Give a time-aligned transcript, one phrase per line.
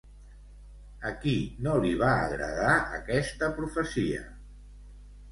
[1.09, 1.33] A qui
[1.67, 4.23] no li va agradar aquesta profecia?